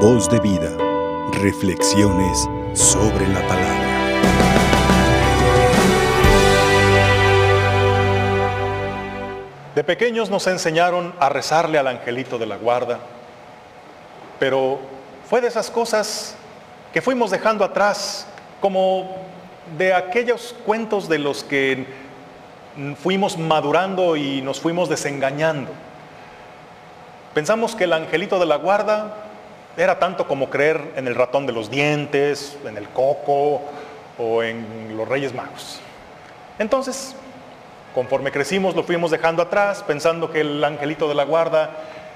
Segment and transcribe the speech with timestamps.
[0.00, 0.76] Voz de vida.
[1.32, 3.86] Reflexiones sobre la palabra.
[9.74, 12.98] De pequeños nos enseñaron a rezarle al angelito de la guarda,
[14.38, 14.80] pero
[15.30, 16.36] fue de esas cosas
[16.92, 18.26] que fuimos dejando atrás,
[18.60, 19.16] como
[19.78, 21.86] de aquellos cuentos de los que
[23.02, 25.70] fuimos madurando y nos fuimos desengañando.
[27.32, 29.25] Pensamos que el angelito de la guarda
[29.76, 33.62] era tanto como creer en el ratón de los dientes, en el coco
[34.18, 35.80] o en los reyes magos.
[36.58, 37.14] Entonces,
[37.94, 41.70] conforme crecimos lo fuimos dejando atrás, pensando que el angelito de la guarda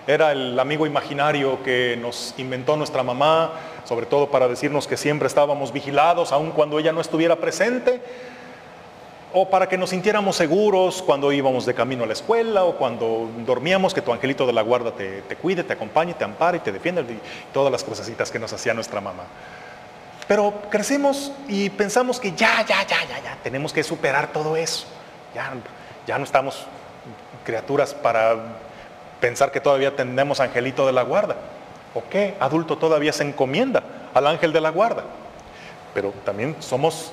[0.07, 3.53] era el amigo imaginario que nos inventó nuestra mamá,
[3.85, 8.01] sobre todo para decirnos que siempre estábamos vigilados, aun cuando ella no estuviera presente,
[9.33, 13.29] o para que nos sintiéramos seguros cuando íbamos de camino a la escuela o cuando
[13.47, 16.73] dormíamos, que tu angelito de la guarda te, cuide, te acompañe, te ampare y te
[16.73, 17.21] defienda, y
[17.53, 19.25] todas las cosasitas que nos hacía nuestra mamá.
[20.27, 24.87] Pero crecemos y pensamos que ya, ya, ya, ya, ya, tenemos que superar todo eso.
[25.35, 25.53] Ya,
[26.07, 26.67] ya no estamos
[27.45, 28.37] criaturas para
[29.21, 31.37] pensar que todavía tenemos angelito de la guarda.
[31.95, 33.83] ¿O qué adulto todavía se encomienda
[34.15, 35.05] al ángel de la guarda?
[35.95, 37.13] Pero también somos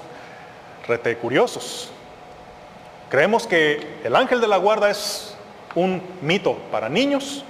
[0.88, 1.92] rete curiosos.
[3.10, 5.34] Creemos que el ángel de la guarda es
[5.76, 7.44] un mito para niños,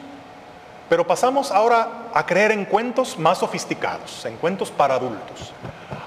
[0.89, 5.51] pero pasamos ahora a creer en cuentos más sofisticados, en cuentos para adultos.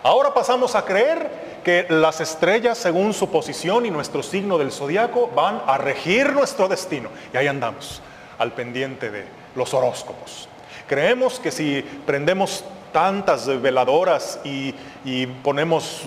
[0.02, 5.30] Ahora pasamos a creer que las estrellas, según su posición y nuestro signo del zodiaco,
[5.34, 7.10] van a regir nuestro destino.
[7.34, 8.00] Y ahí andamos,
[8.38, 10.48] al pendiente de los horóscopos.
[10.88, 16.04] Creemos que si prendemos tantas veladoras y, y ponemos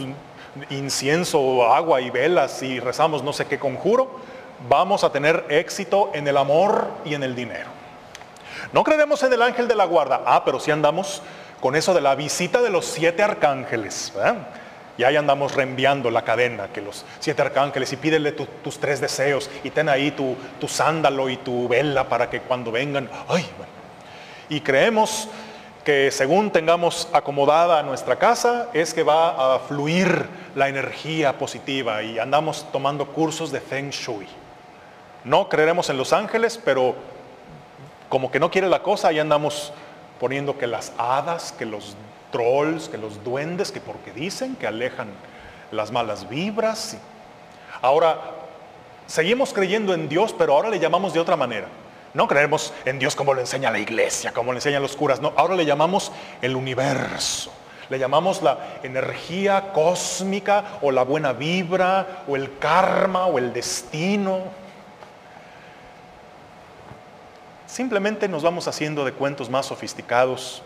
[0.70, 4.20] incienso, agua y velas y rezamos no sé qué conjuro,
[4.70, 7.70] vamos a tener éxito en el amor y en el dinero.
[8.72, 11.22] No creemos en el ángel de la guarda, ah, pero sí andamos
[11.60, 14.14] con eso de la visita de los siete arcángeles.
[14.98, 19.50] Y ahí andamos reenviando la cadena, que los siete arcángeles, y pídele tus tres deseos,
[19.64, 23.46] y ten ahí tu, tu, sándalo y tu vela para que cuando vengan, ay,
[24.50, 25.28] Y creemos
[25.84, 32.20] que según tengamos acomodada nuestra casa, es que va a fluir la energía positiva y
[32.20, 34.28] andamos tomando cursos de Feng Shui.
[35.26, 36.96] No creeremos en los ángeles, pero
[38.08, 39.74] como que no quiere la cosa, ahí andamos
[40.20, 41.96] poniendo que las hadas, que los
[42.32, 45.10] trolls, que los duendes, que porque dicen que alejan
[45.72, 46.98] las malas vibras.
[47.82, 48.20] Ahora,
[49.06, 51.68] seguimos creyendo en Dios, pero ahora le llamamos de otra manera.
[52.14, 55.20] No creemos en Dios como lo enseña la iglesia, como lo enseñan los curas.
[55.20, 57.52] No, ahora le llamamos el universo.
[57.90, 64.42] Le llamamos la energía cósmica o la buena vibra o el karma o el destino.
[67.66, 70.62] Simplemente nos vamos haciendo de cuentos más sofisticados.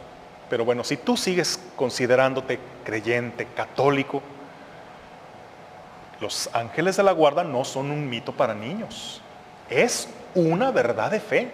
[0.50, 4.22] Pero bueno, si tú sigues considerándote creyente, católico,
[6.20, 9.22] los ángeles de la guarda no son un mito para niños.
[9.70, 11.50] Es una verdad de fe,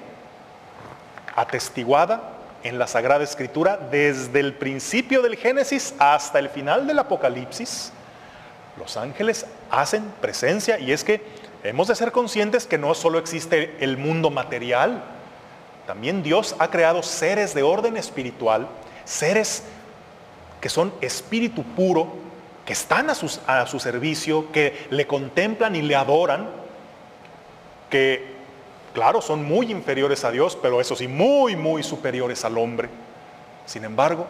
[1.36, 2.34] atestiguada
[2.64, 7.92] en la Sagrada Escritura desde el principio del Génesis hasta el final del Apocalipsis.
[8.78, 11.22] Los ángeles hacen presencia y es que
[11.64, 15.02] hemos de ser conscientes que no solo existe el mundo material,
[15.88, 18.68] también Dios ha creado seres de orden espiritual,
[19.06, 19.64] seres
[20.62, 22.14] que son espíritu puro,
[22.66, 26.50] que están a, su servicio, que le contemplan y le adoran,
[27.90, 28.33] que
[28.94, 32.90] Claro, son muy inferiores a Dios, pero eso sí, muy, muy superiores al hombre.
[33.66, 34.28] Sin embargo,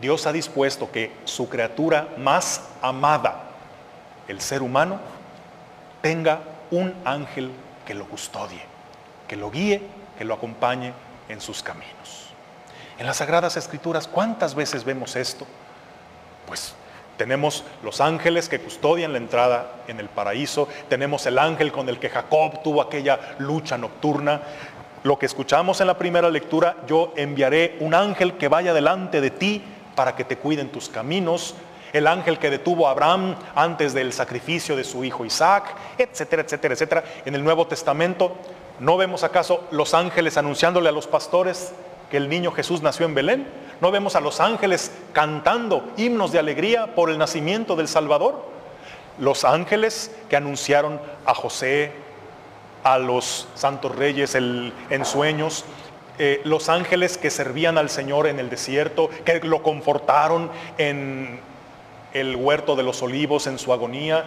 [0.00, 3.44] Dios ha dispuesto que su criatura más amada,
[4.28, 5.00] el ser humano,
[6.02, 6.40] tenga
[6.70, 7.50] un ángel
[7.86, 8.60] que lo custodie,
[9.26, 9.80] que lo guíe,
[10.18, 10.92] que lo acompañe
[11.28, 12.26] en sus caminos.
[12.98, 15.46] En las Sagradas Escrituras, ¿cuántas veces vemos esto?
[16.46, 16.74] Pues
[17.16, 20.68] tenemos los ángeles que custodian la entrada en el paraíso.
[20.88, 24.42] Tenemos el ángel con el que Jacob tuvo aquella lucha nocturna.
[25.02, 29.30] Lo que escuchamos en la primera lectura, yo enviaré un ángel que vaya delante de
[29.30, 29.62] ti
[29.94, 31.54] para que te cuiden tus caminos.
[31.92, 36.74] El ángel que detuvo a Abraham antes del sacrificio de su hijo Isaac, etcétera, etcétera,
[36.74, 37.04] etcétera.
[37.24, 38.36] En el Nuevo Testamento,
[38.80, 41.72] ¿no vemos acaso los ángeles anunciándole a los pastores
[42.10, 43.46] que el niño Jesús nació en Belén?
[43.80, 48.42] ¿No vemos a los ángeles cantando himnos de alegría por el nacimiento del Salvador?
[49.18, 51.92] Los ángeles que anunciaron a José,
[52.82, 55.64] a los santos reyes en sueños,
[56.18, 61.40] eh, los ángeles que servían al Señor en el desierto, que lo confortaron en
[62.14, 64.24] el huerto de los olivos en su agonía,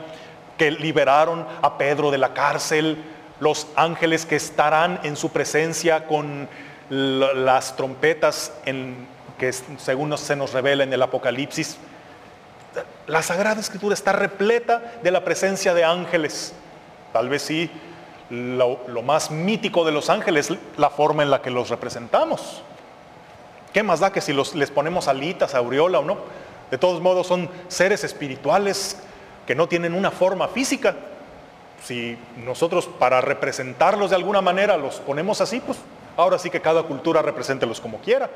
[0.57, 3.03] que liberaron a Pedro de la cárcel,
[3.39, 6.47] los ángeles que estarán en su presencia con
[6.89, 9.07] las trompetas en
[9.39, 11.77] que según se nos revela en el Apocalipsis,
[13.07, 16.53] la Sagrada Escritura está repleta de la presencia de ángeles.
[17.11, 17.71] Tal vez sí,
[18.29, 22.61] lo, más mítico de los ángeles, la forma en la que los representamos.
[23.73, 26.17] ¿Qué más da que si les ponemos alitas, aureola o no?
[26.69, 28.97] De todos modos son seres espirituales
[29.47, 30.95] que no tienen una forma física.
[31.83, 35.79] Si nosotros para representarlos de alguna manera los ponemos así, pues
[36.17, 38.29] ahora sí que cada cultura represéntelos como quiera.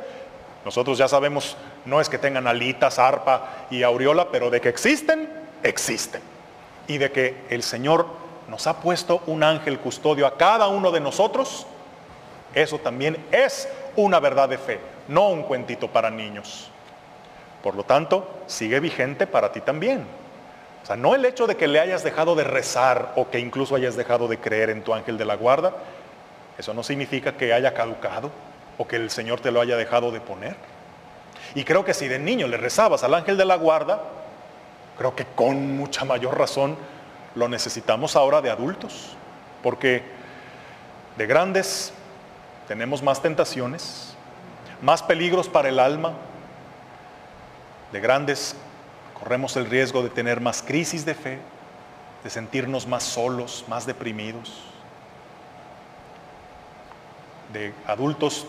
[0.65, 5.29] Nosotros ya sabemos, no es que tengan alitas, arpa y aureola, pero de que existen,
[5.61, 6.21] existen.
[6.87, 8.07] Y de que el Señor
[8.47, 11.65] nos ha puesto un ángel custodio a cada uno de nosotros,
[12.53, 16.69] eso también es una verdad de fe, no un cuentito para niños.
[17.61, 20.05] Por lo tanto, sigue vigente para ti también.
[20.83, 23.75] O sea, no el hecho de que le hayas dejado de rezar o que incluso
[23.75, 25.73] hayas dejado de creer en tu ángel de la guarda,
[26.57, 28.29] eso no significa que haya caducado
[28.77, 30.55] o que el Señor te lo haya dejado de poner.
[31.55, 34.01] Y creo que si de niño le rezabas al ángel de la guarda,
[34.97, 36.75] creo que con mucha mayor razón
[37.35, 39.15] lo necesitamos ahora de adultos,
[39.61, 40.03] porque
[41.17, 41.93] de grandes
[42.67, 44.15] tenemos más tentaciones,
[44.81, 46.13] más peligros para el alma,
[47.91, 48.55] de grandes
[49.19, 51.39] corremos el riesgo de tener más crisis de fe,
[52.23, 54.63] de sentirnos más solos, más deprimidos.
[57.51, 58.47] De adultos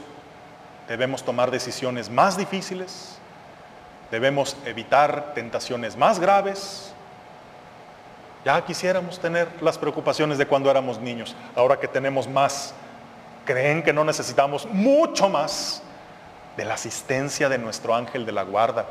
[0.88, 3.18] debemos tomar decisiones más difíciles,
[4.10, 6.92] debemos evitar tentaciones más graves.
[8.44, 12.74] Ya quisiéramos tener las preocupaciones de cuando éramos niños, ahora que tenemos más,
[13.44, 15.82] creen que no necesitamos mucho más
[16.56, 18.86] de la asistencia de nuestro ángel de la guarda,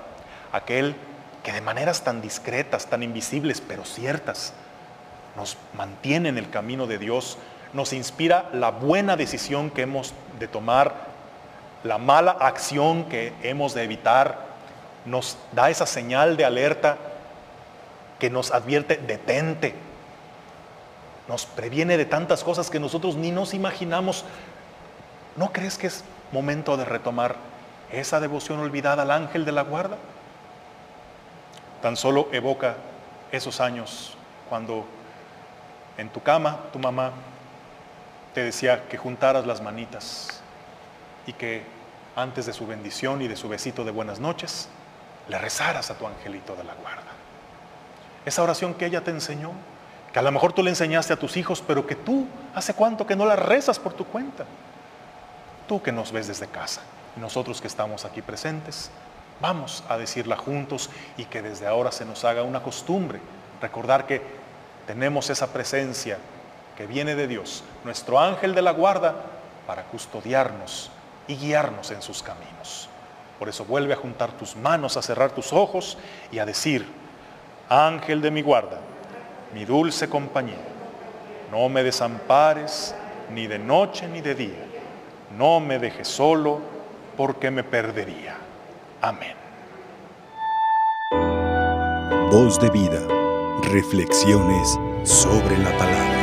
[0.51, 0.95] aquel
[1.43, 4.53] que de maneras tan discretas, tan invisibles, pero ciertas,
[5.35, 7.37] nos mantiene en el camino de Dios,
[7.73, 11.12] nos inspira la buena decisión que hemos de tomar,
[11.83, 14.53] la mala acción que hemos de evitar,
[15.05, 16.97] nos da esa señal de alerta
[18.19, 19.75] que nos advierte, detente,
[21.27, 24.23] nos previene de tantas cosas que nosotros ni nos imaginamos.
[25.35, 27.35] ¿No crees que es momento de retomar
[27.91, 29.97] esa devoción olvidada al ángel de la guarda?
[31.81, 32.75] Tan solo evoca
[33.31, 34.15] esos años
[34.47, 34.85] cuando
[35.97, 37.11] en tu cama tu mamá
[38.33, 40.42] te decía que juntaras las manitas
[41.27, 41.63] y que
[42.15, 44.69] antes de su bendición y de su besito de buenas noches,
[45.27, 47.11] le rezaras a tu angelito de la guarda.
[48.25, 49.51] Esa oración que ella te enseñó,
[50.11, 53.07] que a lo mejor tú le enseñaste a tus hijos, pero que tú, ¿hace cuánto
[53.07, 54.45] que no la rezas por tu cuenta?
[55.67, 56.81] Tú que nos ves desde casa
[57.17, 58.91] y nosotros que estamos aquí presentes,
[59.43, 63.19] Vamos a decirla juntos y que desde ahora se nos haga una costumbre
[63.61, 64.21] recordar que
[64.87, 66.17] tenemos esa presencia
[66.77, 69.15] que viene de Dios, nuestro ángel de la guarda,
[69.67, 70.91] para custodiarnos
[71.27, 72.89] y guiarnos en sus caminos.
[73.39, 75.97] Por eso vuelve a juntar tus manos, a cerrar tus ojos
[76.31, 76.87] y a decir,
[77.69, 78.79] ángel de mi guarda,
[79.53, 80.57] mi dulce compañía,
[81.51, 82.95] no me desampares
[83.31, 84.65] ni de noche ni de día,
[85.37, 86.59] no me dejes solo
[87.17, 88.37] porque me perdería.
[89.01, 89.35] Amén.
[92.31, 92.99] Voz de vida.
[93.63, 96.22] Reflexiones sobre la palabra.